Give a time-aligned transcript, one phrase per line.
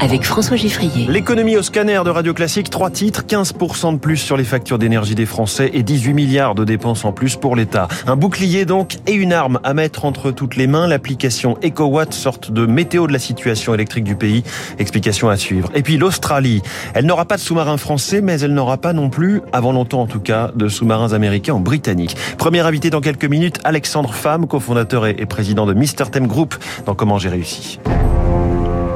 [0.00, 1.06] avec François Giffrier.
[1.08, 5.14] L'économie au scanner de Radio Classique, trois titres, 15% de plus sur les factures d'énergie
[5.14, 7.88] des Français et 18 milliards de dépenses en plus pour l'État.
[8.06, 12.50] Un bouclier donc et une arme à mettre entre toutes les mains, l'application EcoWatt, sorte
[12.50, 14.44] de météo de la situation électrique du pays.
[14.78, 15.70] Explication à suivre.
[15.74, 16.62] Et puis l'Australie,
[16.94, 20.06] elle n'aura pas de sous-marins français, mais elle n'aura pas non plus, avant longtemps en
[20.06, 22.16] tout cas, de sous-marins américains ou britanniques.
[22.38, 26.54] Premier invité dans quelques minutes, Alexandre Pham, cofondateur et président de Mister Thème Group,
[26.84, 27.78] dans Comment j'ai réussi.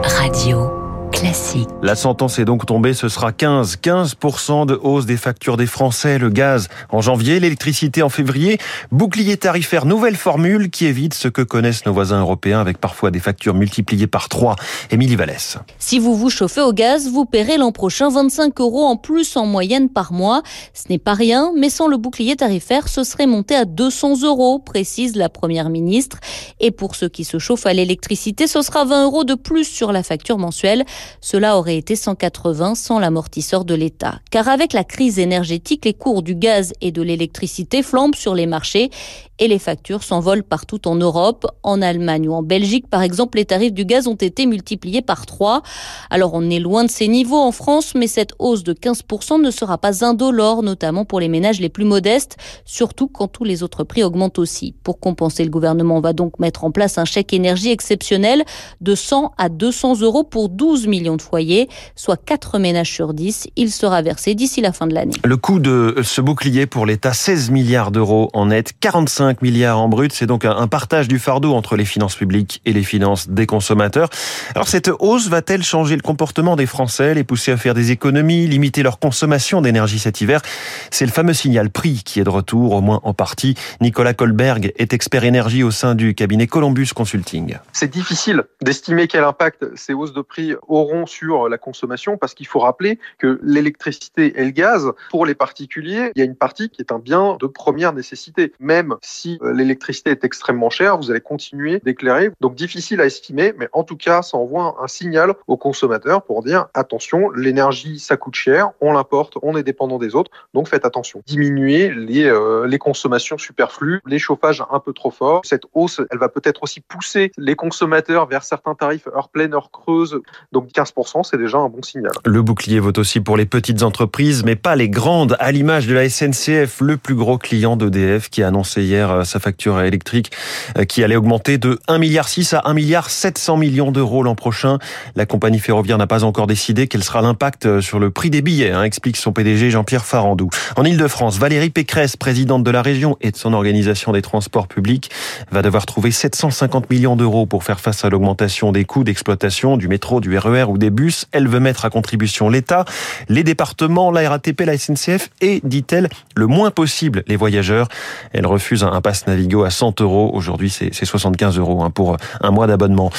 [0.02, 0.89] Radio.
[1.12, 1.68] Classique.
[1.82, 6.18] La sentence est donc tombée, ce sera 15, 15% de hausse des factures des Français,
[6.18, 8.58] le gaz en janvier, l'électricité en février,
[8.92, 13.18] bouclier tarifaire, nouvelle formule qui évite ce que connaissent nos voisins européens avec parfois des
[13.18, 14.56] factures multipliées par 3.
[14.90, 15.58] Émilie Vallès.
[15.78, 19.46] Si vous vous chauffez au gaz, vous paierez l'an prochain 25 euros en plus en
[19.46, 20.42] moyenne par mois.
[20.74, 24.58] Ce n'est pas rien, mais sans le bouclier tarifaire, ce serait monté à 200 euros,
[24.58, 26.18] précise la première ministre.
[26.60, 29.92] Et pour ceux qui se chauffent à l'électricité, ce sera 20 euros de plus sur
[29.92, 30.84] la facture mensuelle.
[31.20, 34.20] Cela aurait été 180 sans l'amortisseur de l'État.
[34.30, 38.46] Car avec la crise énergétique, les cours du gaz et de l'électricité flambent sur les
[38.46, 38.90] marchés
[39.38, 41.46] et les factures s'envolent partout en Europe.
[41.62, 45.26] En Allemagne ou en Belgique, par exemple, les tarifs du gaz ont été multipliés par
[45.26, 45.62] 3.
[46.10, 49.50] Alors on est loin de ces niveaux en France, mais cette hausse de 15% ne
[49.50, 53.82] sera pas indolore, notamment pour les ménages les plus modestes, surtout quand tous les autres
[53.84, 54.74] prix augmentent aussi.
[54.82, 58.44] Pour compenser, le gouvernement va donc mettre en place un chèque énergie exceptionnel
[58.80, 63.48] de 100 à 200 euros pour 12 millions de foyers, soit 4 ménages sur 10.
[63.56, 65.14] Il sera versé d'ici la fin de l'année.
[65.24, 69.88] Le coût de ce bouclier pour l'État, 16 milliards d'euros en net, 45 milliards en
[69.88, 70.12] brut.
[70.12, 74.10] C'est donc un partage du fardeau entre les finances publiques et les finances des consommateurs.
[74.54, 78.46] Alors cette hausse va-t-elle changer le comportement des Français, les pousser à faire des économies,
[78.46, 80.42] limiter leur consommation d'énergie cet hiver?
[80.90, 83.54] C'est le fameux signal prix qui est de retour, au moins en partie.
[83.80, 87.56] Nicolas Kolberg est expert énergie au sein du cabinet Columbus Consulting.
[87.72, 92.46] C'est difficile d'estimer quel impact ces hausses de prix auront sur la consommation parce qu'il
[92.46, 96.68] faut rappeler que l'électricité et le gaz, pour les particuliers, il y a une partie
[96.68, 98.52] qui est un bien de première nécessité.
[98.58, 102.30] Même si si euh, l'électricité est extrêmement chère, vous allez continuer d'éclairer.
[102.40, 106.42] Donc difficile à estimer, mais en tout cas, ça envoie un signal aux consommateurs pour
[106.42, 110.86] dire attention, l'énergie ça coûte cher, on l'importe, on est dépendant des autres, donc faites
[110.86, 111.22] attention.
[111.26, 115.42] Diminuer les, euh, les consommations superflues, les chauffages un peu trop forts.
[115.44, 119.70] Cette hausse, elle va peut-être aussi pousser les consommateurs vers certains tarifs heure pleine, heure
[119.70, 120.20] creuse.
[120.52, 122.12] Donc 15%, c'est déjà un bon signal.
[122.24, 125.94] Le bouclier vaut aussi pour les petites entreprises, mais pas les grandes, à l'image de
[125.94, 130.32] la SNCF, le plus gros client d'EDF qui a annoncé hier euh, sa facture électrique
[130.78, 134.78] euh, qui allait augmenter de 1,6 milliard à 1 milliard 700 millions d'euros l'an prochain.
[135.16, 138.42] La compagnie ferroviaire n'a pas encore décidé quel sera l'impact euh, sur le prix des
[138.42, 140.50] billets, hein, explique son PDG Jean-Pierre Farandou.
[140.76, 145.10] En Ile-de-France, Valérie Pécresse, présidente de la région et de son organisation des transports publics,
[145.50, 149.88] va devoir trouver 750 millions d'euros pour faire face à l'augmentation des coûts d'exploitation du
[149.88, 151.26] métro, du RER ou des bus.
[151.32, 152.84] Elle veut mettre à contribution l'État,
[153.28, 157.88] les départements, la RATP, la SNCF et, dit-elle, le moins possible les voyageurs.
[158.32, 160.30] Elle refuse un passe Navigo à 100 euros.
[160.34, 163.10] Aujourd'hui, c'est 75 euros hein, pour un mois d'abonnement.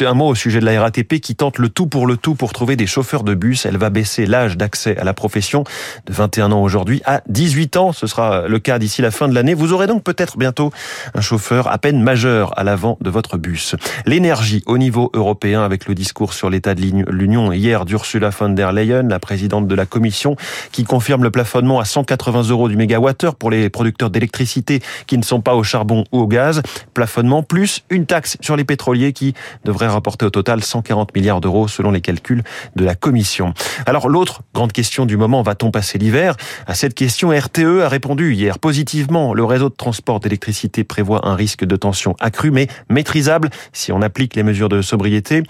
[0.00, 2.52] Un mot au sujet de la RATP qui tente le tout pour le tout pour
[2.52, 3.66] trouver des chauffeurs de bus.
[3.66, 5.64] Elle va baisser l'âge d'accès à la profession
[6.06, 7.92] de 21 ans aujourd'hui à 18 ans.
[7.92, 9.54] Ce sera le cas d'ici la fin de l'année.
[9.54, 10.72] Vous aurez donc peut-être bientôt
[11.14, 13.76] un chauffeur à peine majeur à l'avant de votre bus.
[14.06, 18.72] L'énergie au niveau européen avec le discours sur l'état de l'Union hier d'Ursula von der
[18.72, 20.36] Leyen, la présidente de la Commission,
[20.72, 25.22] qui confirme le plafonnement à 180 euros du mégawattheure pour les producteurs d'électricité qui ne
[25.22, 26.62] sont pas au charbon ou au gaz.
[26.94, 29.34] Plafonnement plus une taxe sur les pétroliers qui
[29.64, 32.42] devrait rapporter au total 140 milliards d'euros selon les calculs
[32.76, 33.54] de la Commission.
[33.86, 36.36] Alors l'autre grande question du moment, va-t-on passer l'hiver?
[36.66, 39.34] À cette question, RTE a répondu hier positivement.
[39.34, 44.02] Le réseau de transport d'électricité prévoit un risque de tension accru mais maîtrisable si on
[44.02, 45.42] applique les mesures de sobriété.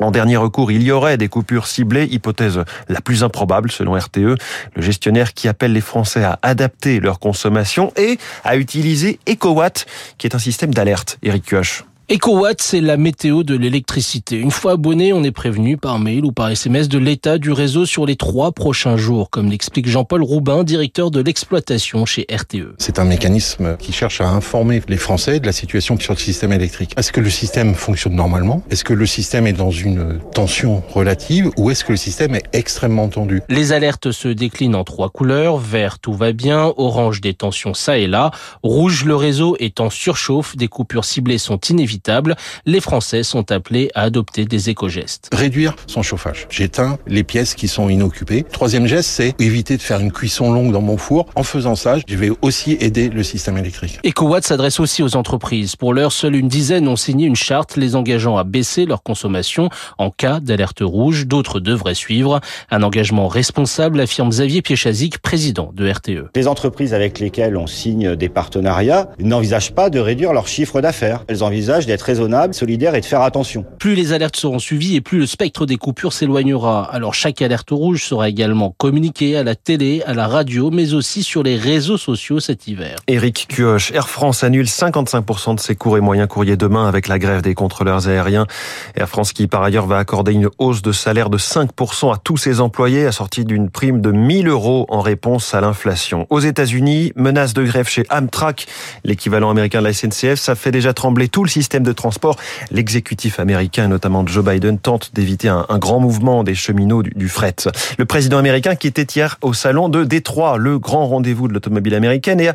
[0.00, 4.36] En dernier recours, il y aurait des coupures ciblées, hypothèse la plus improbable selon RTE,
[4.74, 10.26] le gestionnaire qui appelle les Français à adapter leur consommation et à utiliser EcoWatt, qui
[10.26, 11.18] est un système d'alerte.
[11.22, 11.84] Eric Kioch.
[12.12, 14.36] EcoWatt, c'est la météo de l'électricité.
[14.36, 17.86] Une fois abonné, on est prévenu par mail ou par SMS de l'état du réseau
[17.86, 22.74] sur les trois prochains jours, comme l'explique Jean-Paul Roubin, directeur de l'exploitation chez RTE.
[22.78, 26.52] C'est un mécanisme qui cherche à informer les Français de la situation sur le système
[26.52, 26.94] électrique.
[26.96, 28.64] Est-ce que le système fonctionne normalement?
[28.72, 32.42] Est-ce que le système est dans une tension relative ou est-ce que le système est
[32.52, 33.40] extrêmement tendu?
[33.48, 35.58] Les alertes se déclinent en trois couleurs.
[35.58, 36.72] Vert, tout va bien.
[36.76, 38.32] Orange, des tensions ça et là.
[38.64, 40.56] Rouge, le réseau est en surchauffe.
[40.56, 42.36] Des coupures ciblées sont inévitables inévitable.
[42.66, 45.28] Les Français sont appelés à adopter des éco-gestes.
[45.32, 46.46] Réduire son chauffage.
[46.50, 48.44] J'éteins les pièces qui sont inoccupées.
[48.50, 51.26] Troisième geste, c'est éviter de faire une cuisson longue dans mon four.
[51.34, 54.00] En faisant ça, je vais aussi aider le système électrique.
[54.04, 55.76] EcoWatt s'adresse aussi aux entreprises.
[55.76, 59.68] Pour l'heure, seule une dizaine ont signé une charte les engageant à baisser leur consommation
[59.98, 61.26] en cas d'alerte rouge.
[61.26, 62.40] D'autres devraient suivre.
[62.70, 66.30] Un engagement responsable, affirme Xavier Piechazic, président de RTE.
[66.34, 71.24] Les entreprises avec lesquelles on signe des partenariats n'envisagent pas de réduire leur chiffre d'affaires.
[71.28, 73.64] Elles envisagent d'être raisonnables, solidaires et de faire attention.
[73.78, 76.88] Plus les alertes seront suivies et plus le spectre des coupures s'éloignera.
[76.92, 81.22] Alors chaque alerte rouge sera également communiquée à la télé, à la radio, mais aussi
[81.22, 82.96] sur les réseaux sociaux cet hiver.
[83.08, 87.18] Éric Cuoche, Air France annule 55% de ses cours et moyens courriers demain avec la
[87.18, 88.46] grève des contrôleurs aériens.
[88.94, 92.36] Air France qui par ailleurs va accorder une hausse de salaire de 5% à tous
[92.36, 96.26] ses employés assortie d'une prime de 1000 euros en réponse à l'inflation.
[96.30, 98.66] Aux États-Unis, menace de grève chez Amtrak,
[99.04, 102.36] l'équivalent américain de la SNCF, ça fait déjà trembler tout le système de transport.
[102.70, 107.28] L'exécutif américain, notamment Joe Biden, tente d'éviter un, un, grand mouvement des cheminots du, du,
[107.28, 107.56] fret.
[107.98, 111.94] Le président américain qui était hier au salon de Détroit, le grand rendez-vous de l'automobile
[111.94, 112.54] américaine, et à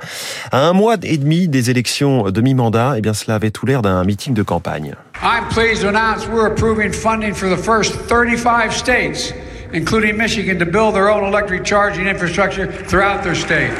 [0.51, 4.03] un mois et demi des élections de mi-mandat, eh bien cela avait tout l'air d'un
[4.03, 4.95] meeting de campagne.
[5.21, 9.33] I'm pleased to announce we're approving funding for the first 35 states,
[9.73, 13.71] including Michigan, to build their own electric charging infrastructure throughout their state.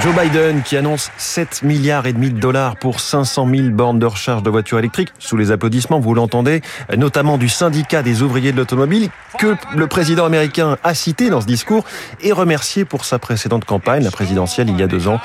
[0.00, 4.06] Joe Biden qui annonce 7 milliards et demi de dollars pour 500 000 bornes de
[4.06, 6.62] recharge de voitures électriques, sous les applaudissements, vous l'entendez,
[6.96, 11.46] notamment du syndicat des ouvriers de l'automobile, que le président américain a cité dans ce
[11.46, 11.84] discours
[12.20, 15.20] et remercié pour sa précédente campagne, la présidentielle il y a deux ans.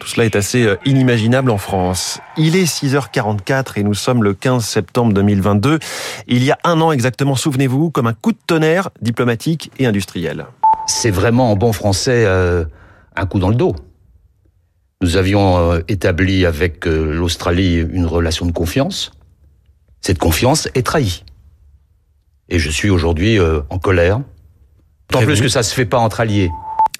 [0.00, 2.18] Tout cela est assez inimaginable en France.
[2.36, 5.78] Il est 6h44 et nous sommes le 15 septembre 2022.
[6.26, 10.46] Il y a un an exactement, souvenez-vous, comme un coup de tonnerre diplomatique et industriel.
[10.88, 12.64] C'est vraiment en bon français euh,
[13.14, 13.76] un coup dans le dos.
[15.02, 19.10] Nous avions euh, établi avec euh, l'Australie une relation de confiance.
[20.00, 21.24] Cette confiance est trahie.
[22.48, 24.20] Et je suis aujourd'hui euh, en colère.
[25.08, 26.50] Tant plus que ça se fait pas entre alliés.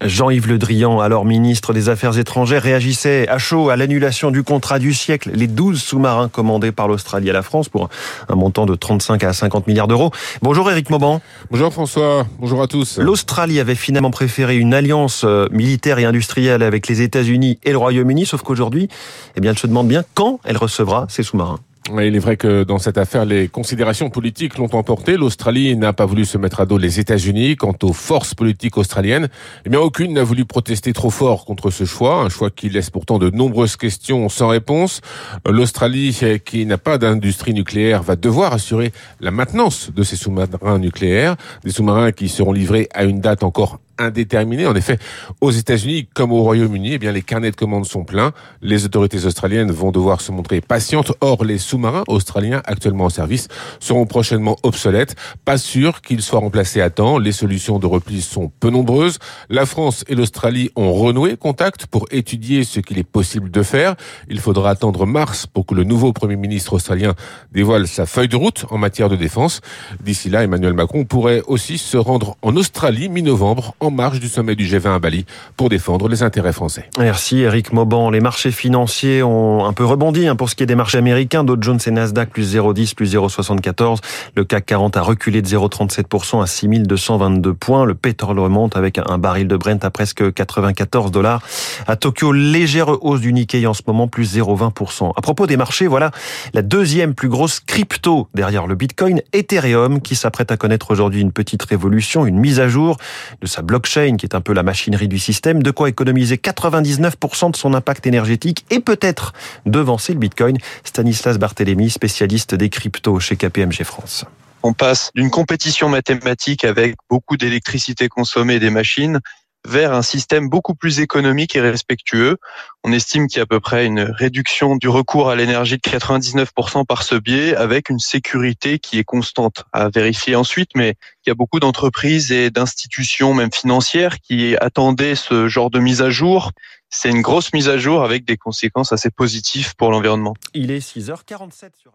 [0.04, 4.78] Jean-Yves Le Drian, alors ministre des Affaires étrangères, réagissait à chaud à l'annulation du contrat
[4.78, 7.88] du siècle, les 12 sous-marins commandés par l'Australie à la France pour
[8.28, 10.10] un montant de 35 à 50 milliards d'euros.
[10.42, 11.20] Bonjour Éric Mauban.
[11.50, 12.98] Bonjour François, bonjour à tous.
[12.98, 18.26] L'Australie avait finalement préféré une alliance militaire et industrielle avec les États-Unis et le Royaume-Uni,
[18.26, 18.88] sauf qu'aujourd'hui,
[19.36, 21.58] eh bien, elle se demande bien quand elle recevra ces sous-marins.
[22.00, 25.16] Il est vrai que dans cette affaire, les considérations politiques l'ont emporté.
[25.16, 27.56] L'Australie n'a pas voulu se mettre à dos les États-Unis.
[27.56, 29.28] Quant aux forces politiques australiennes,
[29.66, 32.22] eh bien, aucune n'a voulu protester trop fort contre ce choix.
[32.22, 35.00] Un choix qui laisse pourtant de nombreuses questions sans réponse.
[35.46, 41.36] L'Australie, qui n'a pas d'industrie nucléaire, va devoir assurer la maintenance de ses sous-marins nucléaires.
[41.64, 44.66] Des sous-marins qui seront livrés à une date encore indéterminé.
[44.66, 44.98] En effet,
[45.40, 48.32] aux États-Unis comme au Royaume-Uni, eh bien les carnets de commandes sont pleins.
[48.60, 51.12] Les autorités australiennes vont devoir se montrer patientes.
[51.20, 53.48] Or, les sous-marins australiens actuellement en service
[53.80, 55.16] seront prochainement obsolètes.
[55.44, 57.18] Pas sûr qu'ils soient remplacés à temps.
[57.18, 59.18] Les solutions de repli sont peu nombreuses.
[59.48, 63.94] La France et l'Australie ont renoué contact pour étudier ce qu'il est possible de faire.
[64.28, 67.14] Il faudra attendre mars pour que le nouveau Premier ministre australien
[67.52, 69.60] dévoile sa feuille de route en matière de défense.
[70.02, 74.54] D'ici là, Emmanuel Macron pourrait aussi se rendre en Australie mi-novembre en marge du sommet
[74.54, 76.88] du G20 à Bali pour défendre les intérêts français.
[76.98, 78.10] Merci Eric Mauban.
[78.10, 81.44] Les marchés financiers ont un peu rebondi hein, pour ce qui est des marchés américains.
[81.44, 83.98] Dow Jones et Nasdaq plus 0,10, plus 0,74.
[84.34, 87.84] Le CAC 40 a reculé de 0,37% à 6222 points.
[87.84, 91.42] Le pétrole remonte avec un baril de Brent à presque 94 dollars.
[91.86, 95.12] À Tokyo, légère hausse du Nikkei en ce moment, plus 0,20%.
[95.16, 96.10] À propos des marchés, voilà
[96.54, 101.32] la deuxième plus grosse crypto derrière le Bitcoin, Ethereum, qui s'apprête à connaître aujourd'hui une
[101.32, 102.96] petite révolution, une mise à jour
[103.40, 107.52] de sa blockchain, qui est un peu la machinerie du système, de quoi économiser 99%
[107.52, 109.32] de son impact énergétique et peut-être
[109.64, 110.58] devancer le Bitcoin.
[110.84, 114.26] Stanislas Barthélémy, spécialiste des cryptos chez KPMG France.
[114.62, 119.20] On passe d'une compétition mathématique avec beaucoup d'électricité consommée des machines
[119.66, 122.38] vers un système beaucoup plus économique et respectueux.
[122.84, 125.82] On estime qu'il y a à peu près une réduction du recours à l'énergie de
[125.82, 131.30] 99% par ce biais avec une sécurité qui est constante à vérifier ensuite, mais il
[131.30, 136.10] y a beaucoup d'entreprises et d'institutions, même financières, qui attendaient ce genre de mise à
[136.10, 136.50] jour.
[136.90, 140.34] C'est une grosse mise à jour avec des conséquences assez positives pour l'environnement.
[140.52, 141.92] Il est 6h47 sur